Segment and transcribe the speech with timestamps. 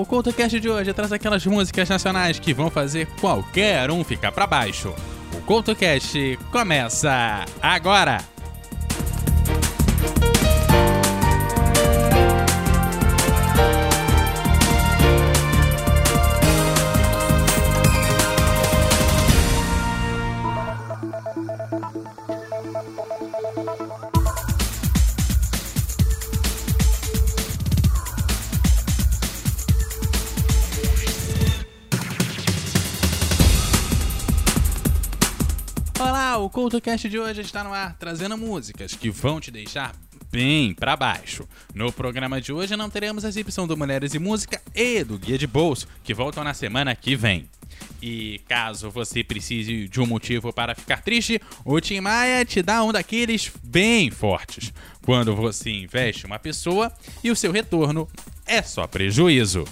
[0.00, 4.46] o CoutoCast de hoje traz aquelas músicas nacionais que vão fazer qualquer um ficar pra
[4.46, 4.94] baixo.
[5.32, 8.33] O CoutoCast começa agora!
[36.64, 39.94] CoutoCast de hoje está no ar, trazendo músicas que vão te deixar
[40.32, 41.46] bem pra baixo.
[41.74, 45.36] No programa de hoje não teremos a exibição do Mulheres e Música e do Guia
[45.36, 47.50] de Bolso, que voltam na semana que vem.
[48.00, 52.82] E caso você precise de um motivo para ficar triste, o Tim Maia te dá
[52.82, 54.72] um daqueles bem fortes.
[55.04, 56.90] Quando você investe uma pessoa
[57.22, 58.08] e o seu retorno
[58.46, 59.66] é só prejuízo.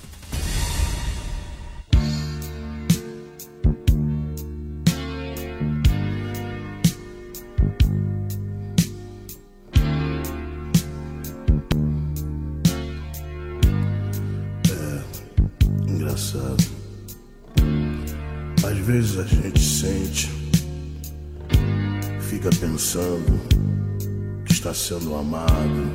[24.83, 25.94] Sendo amado,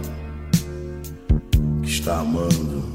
[1.84, 2.86] que está amando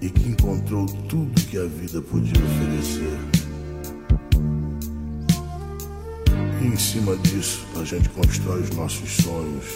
[0.00, 3.18] e que encontrou tudo que a vida podia oferecer.
[6.62, 9.66] E em cima disso a gente constrói os nossos sonhos,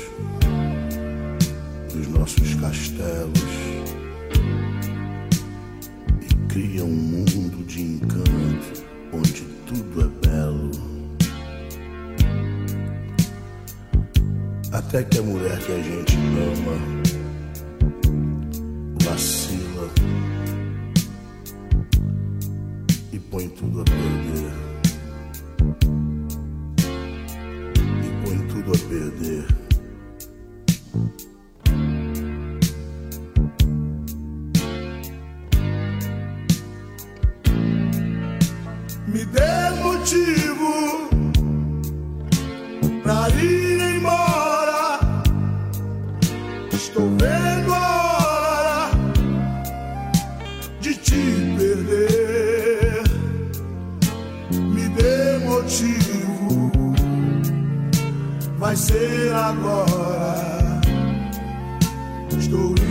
[1.98, 3.42] os nossos castelos
[6.48, 10.16] cria um mundo de encanto onde tudo é
[14.97, 16.78] Até que a mulher que a gente ama
[19.05, 19.90] vacila
[23.12, 24.52] e põe tudo a perder.
[28.07, 29.65] E põe tudo a perder.
[62.46, 62.86] Estou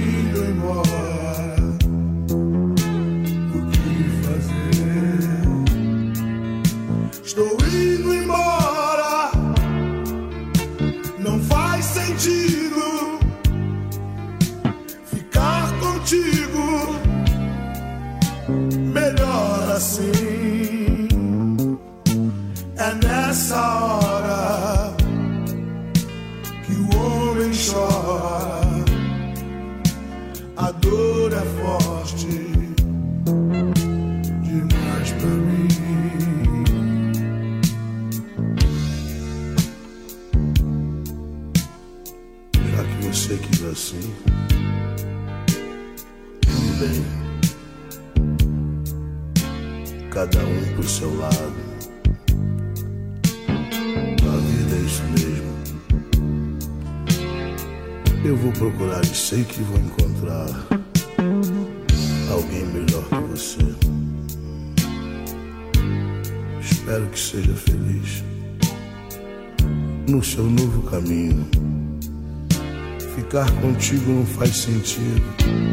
[58.25, 60.47] Eu vou procurar e sei que vou encontrar
[62.31, 63.59] alguém melhor que você.
[66.59, 68.23] Espero que seja feliz
[70.09, 71.47] no seu novo caminho.
[73.15, 75.21] Ficar contigo não faz sentido.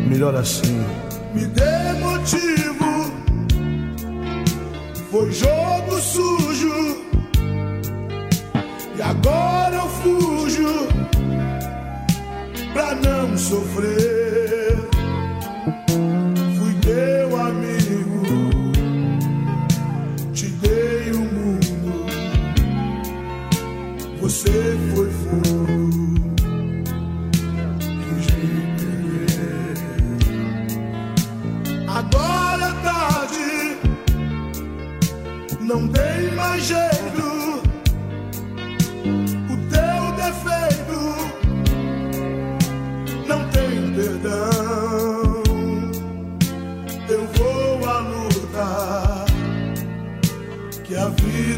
[0.06, 0.84] Melhor assim.
[1.34, 3.10] Me dê motivo.
[5.10, 6.98] Foi jogo sujo.
[8.94, 10.92] E agora eu fujo
[12.94, 14.42] não sofrer.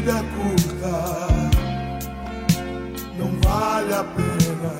[0.05, 0.95] vida curta,
[3.17, 4.73] não vale a pena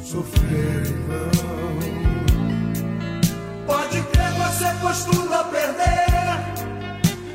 [0.00, 1.28] sofrer em vão.
[3.66, 6.06] Pode crer, você costuma perder.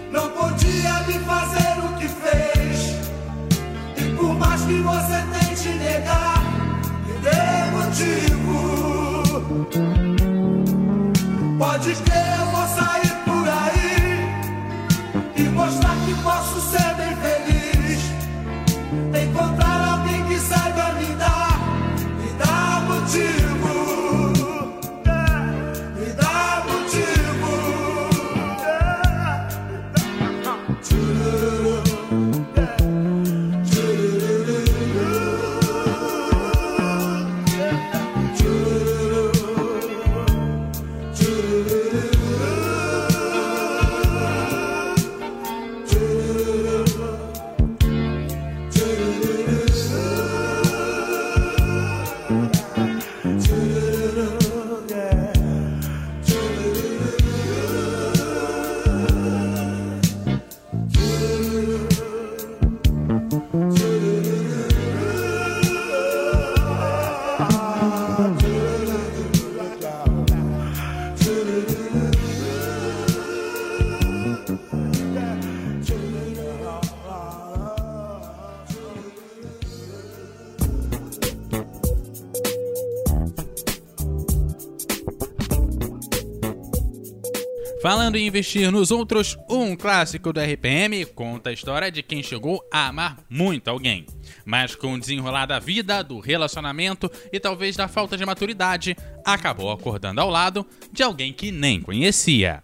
[0.10, 2.96] Não podia me fazer o que fez.
[3.98, 6.44] E por mais que você tente negar,
[6.98, 7.42] é me dê
[7.76, 8.58] motivo.
[11.60, 13.13] Pode crer, eu vou sair.
[87.84, 92.66] Falando em investir nos outros, um clássico do RPM conta a história de quem chegou
[92.72, 94.06] a amar muito alguém.
[94.46, 98.96] Mas com o desenrolar da vida, do relacionamento e talvez da falta de maturidade,
[99.26, 102.64] acabou acordando ao lado de alguém que nem conhecia.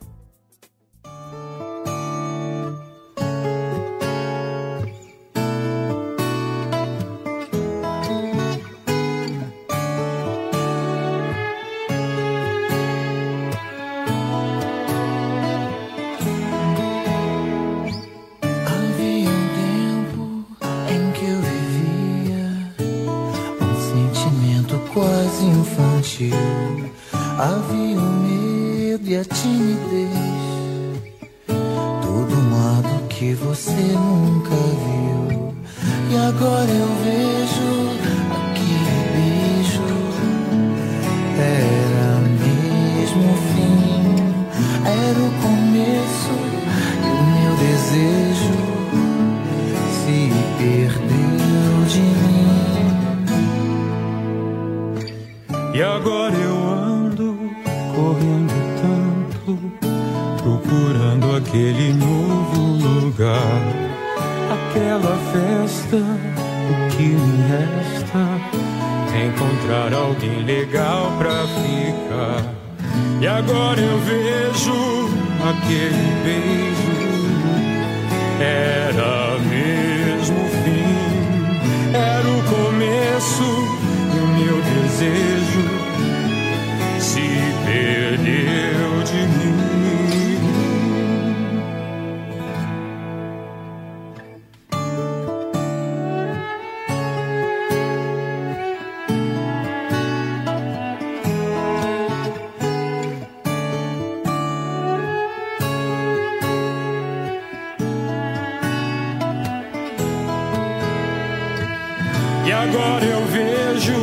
[112.70, 113.94] agora eu vejo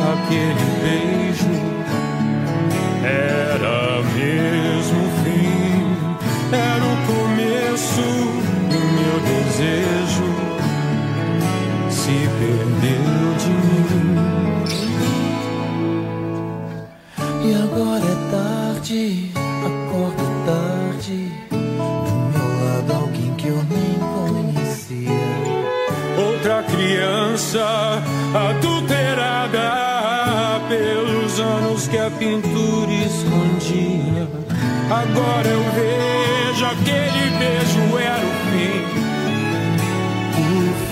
[0.00, 1.25] aquele beijo.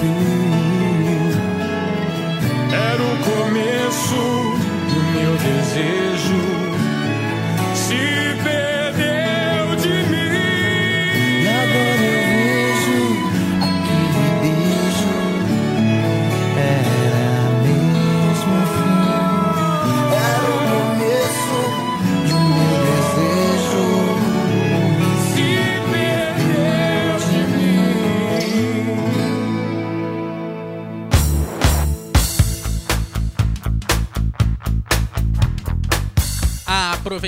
[0.04, 0.43] you.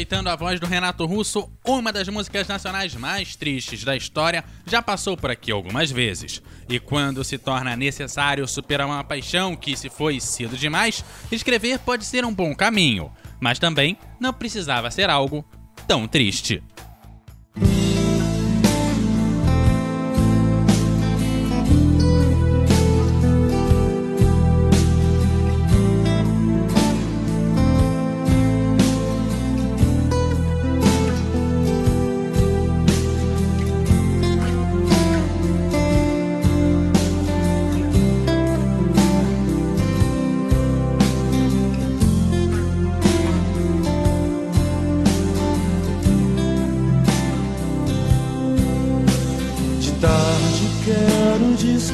[0.07, 4.81] Aproveitando a voz do Renato Russo, uma das músicas nacionais mais tristes da história já
[4.81, 6.41] passou por aqui algumas vezes.
[6.69, 12.05] E quando se torna necessário superar uma paixão que se foi cedo demais, escrever pode
[12.05, 13.11] ser um bom caminho,
[13.41, 15.45] mas também não precisava ser algo
[15.89, 16.63] tão triste.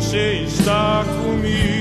[0.00, 1.79] você está comigo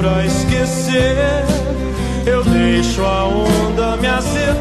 [0.00, 1.44] pra esquecer.
[2.26, 4.59] Eu deixo a onda me acertar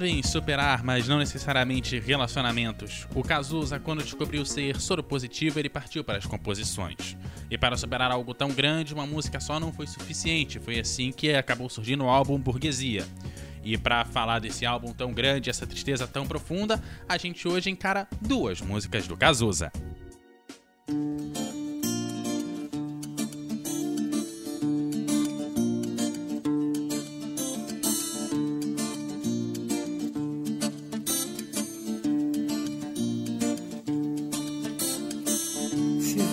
[0.00, 5.68] Falando em superar, mas não necessariamente relacionamentos, o Cazuza, quando descobriu ser soro positivo, ele
[5.68, 7.18] partiu para as composições.
[7.50, 11.34] E para superar algo tão grande, uma música só não foi suficiente, foi assim que
[11.34, 13.06] acabou surgindo o álbum Burguesia.
[13.62, 18.08] E para falar desse álbum tão grande, essa tristeza tão profunda, a gente hoje encara
[18.22, 19.70] duas músicas do Cazuza.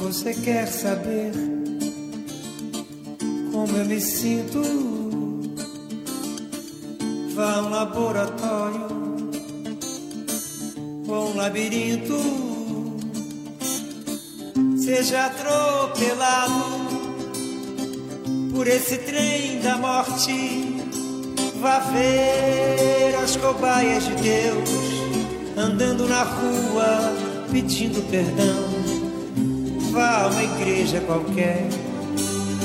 [0.07, 1.33] Você quer saber
[3.51, 4.61] como eu me sinto,
[7.35, 8.87] vá a um laboratório
[11.09, 12.17] ou um labirinto.
[14.77, 16.63] Seja atropelado
[18.53, 20.73] por esse trem da morte.
[21.59, 24.69] Vá ver as cobaias de Deus
[25.57, 27.13] andando na rua
[27.51, 28.76] pedindo perdão
[30.55, 31.67] igreja qualquer,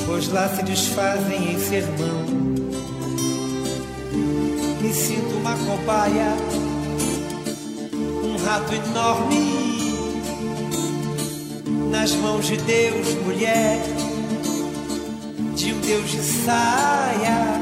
[0.06, 2.22] pois lá se desfazem em sermão.
[4.80, 6.36] Me sinto uma cobaia,
[8.24, 9.62] um rato enorme,
[11.90, 13.78] nas mãos de Deus, mulher,
[15.54, 17.60] de um Deus de saia,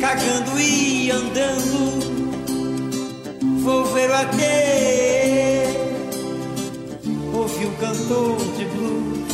[0.00, 2.00] cagando e andando,
[3.62, 5.25] vou ver o adeus
[7.56, 9.26] ouvi o cantor de blues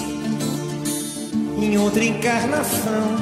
[1.59, 3.17] em outra encarnação.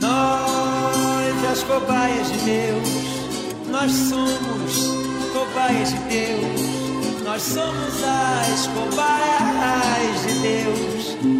[0.00, 2.88] Nós, as cobaias de Deus,
[3.68, 4.90] nós somos
[5.32, 11.39] cobaias de Deus, nós somos as cobaias de Deus.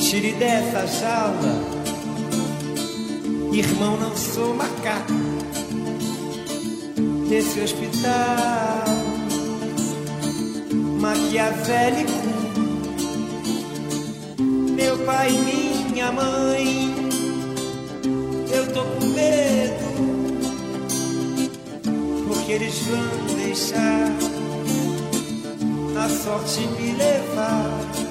[0.00, 1.62] Tire dessa jaula,
[3.52, 5.12] irmão, não sou macaco
[7.28, 8.84] desse hospital.
[11.00, 12.12] Maquiavélico.
[14.74, 16.94] Meu pai minha mãe,
[18.52, 19.84] eu tô com medo,
[22.28, 24.08] porque eles vão deixar
[25.96, 28.07] a sorte me levar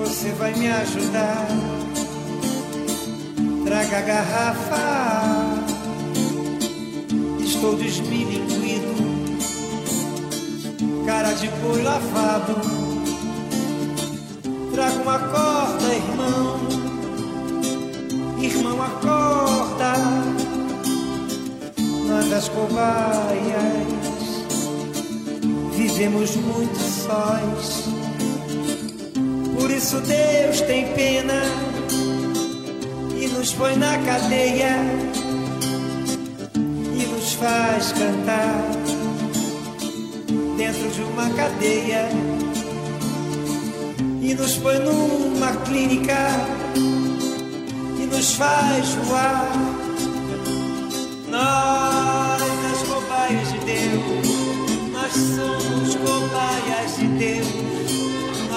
[0.00, 1.46] você vai me ajudar.
[3.64, 5.58] Traga a garrafa,
[7.38, 8.94] estou desmilinguido,
[11.06, 12.56] cara de boi lavado.
[14.72, 16.60] Traga uma corda, irmão,
[18.40, 19.92] irmão, acorda.
[22.08, 23.90] Nós as cobaias
[25.76, 27.89] vivemos muito sós.
[29.80, 31.40] Isso Deus tem pena
[33.18, 34.76] e nos põe na cadeia
[36.54, 38.60] e nos faz cantar
[40.58, 42.10] dentro de uma cadeia
[44.20, 46.28] e nos põe numa clínica
[46.76, 49.50] e nos faz voar.
[51.30, 57.69] Nós, as cobaias de Deus, nós somos cobaias de Deus.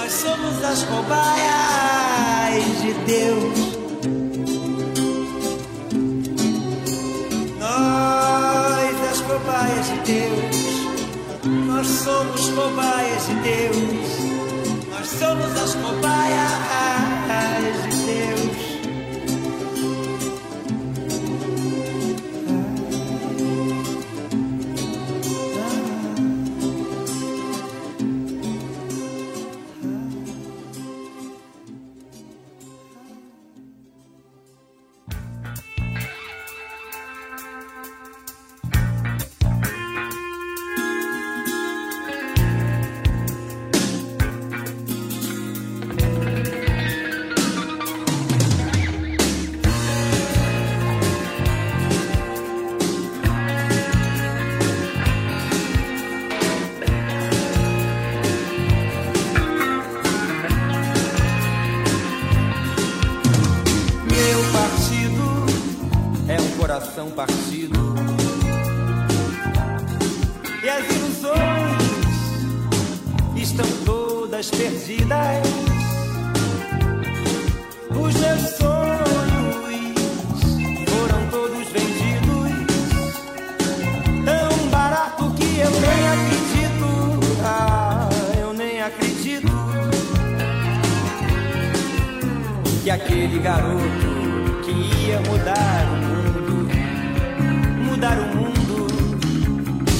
[0.04, 3.58] Nós somos as cobaias de Deus.
[7.58, 10.56] Nós, as cobaias de Deus.
[11.66, 14.08] Nós somos cobaias de Deus.
[14.90, 16.52] Nós somos as cobaias
[17.88, 18.73] de Deus.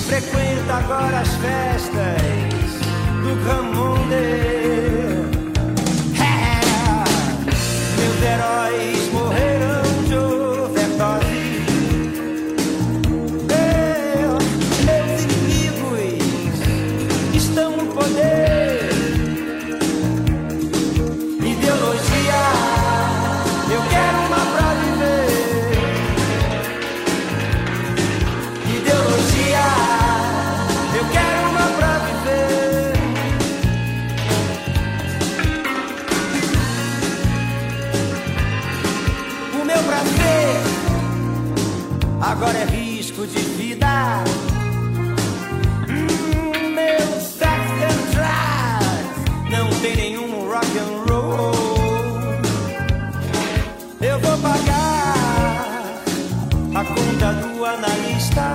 [0.07, 2.81] Frequenta agora as festas
[3.23, 4.94] do Camundê.
[57.05, 58.55] pergunta do analista.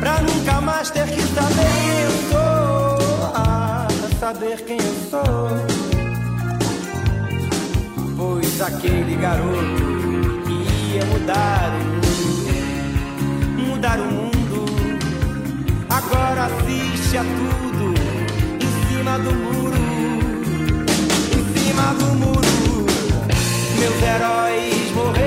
[0.00, 3.32] Pra nunca mais ter que saber quem eu sou.
[3.34, 3.86] Ah,
[4.18, 5.48] saber quem eu sou.
[8.16, 14.64] Pois aquele garoto que ia mudar o mundo, mudar o mundo,
[15.90, 17.94] agora assiste a tudo
[18.60, 19.74] em cima do muro.
[21.36, 22.86] Em cima do muro,
[23.78, 25.23] meus heróis morreram.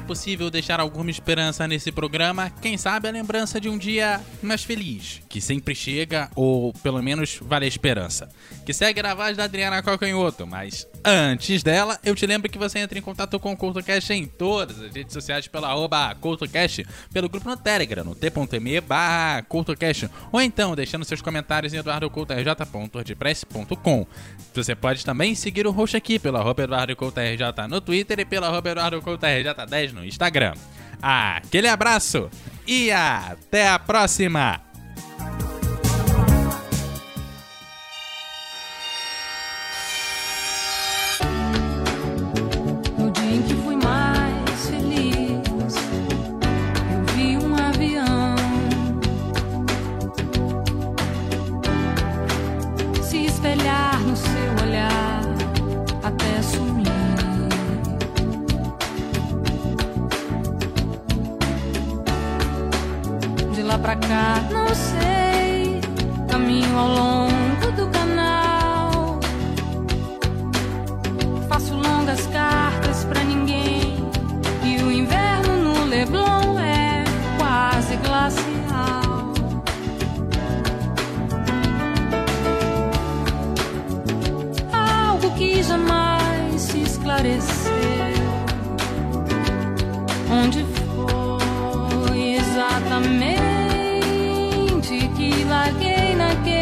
[0.00, 4.64] É possível deixar alguma esperança nesse programa, quem sabe a lembrança de um dia mais
[4.64, 8.30] feliz, que sempre chega, ou pelo menos vale a esperança.
[8.64, 12.78] Que segue na voz da Adriana Calcanhoto, mas antes dela, eu te lembro que você
[12.78, 17.28] entra em contato com o CultoCast em todas as redes sociais pelo arroba CultoCast, pelo
[17.28, 24.06] grupo no Telegram, no t.me barra CultoCast, ou então deixando seus comentários em eduardocultorj.wordpress.com.
[24.54, 28.70] Você pode também seguir o host aqui pelo arroba EduardoCultoRJ no Twitter e pelo arroba
[28.70, 30.54] EduardoCultoRJ10 no Instagram.
[31.02, 32.28] Aquele abraço
[32.66, 34.69] e até a próxima!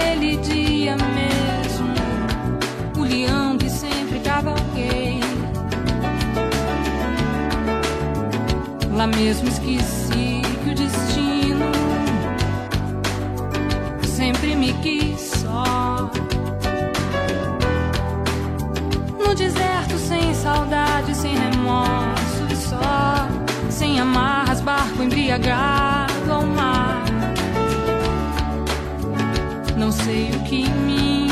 [0.08, 1.88] Naquele dia mesmo?
[2.96, 5.20] o leão que sempre cavalguei.
[8.94, 11.70] Lá mesmo esqueci que o destino
[14.04, 16.10] sempre me quis só.
[19.24, 23.28] No deserto, sem saudade, sem remorso e só.
[23.70, 26.07] Sem amarras, barco embriagado
[30.08, 31.28] sei o que em mim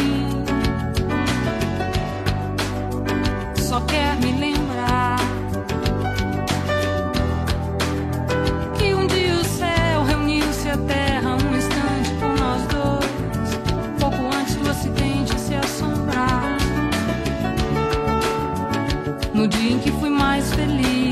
[3.57, 5.17] só quer me lembrar
[8.77, 13.51] que um dia o céu reuniu-se à terra um instante com nós dois,
[13.99, 16.59] pouco antes do acidente se assombrar.
[19.33, 21.06] No dia em que fui mais feliz,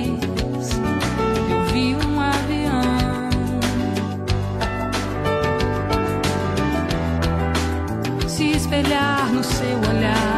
[8.74, 10.33] espelhar no seu olhar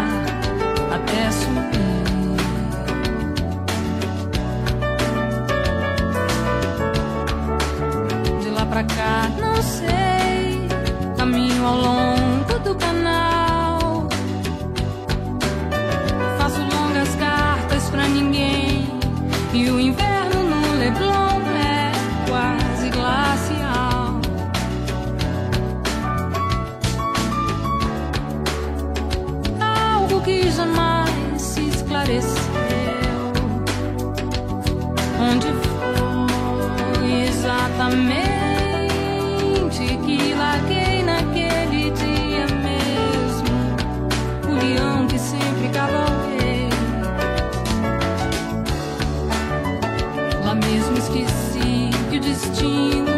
[50.56, 53.16] mesmo esqueci que o destino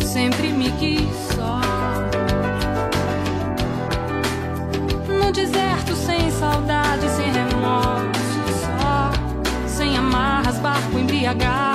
[0.00, 1.60] sempre me quis só.
[5.08, 9.10] No deserto, sem saudade, sem remorso, só.
[9.66, 11.73] Sem amarras, barco embriagado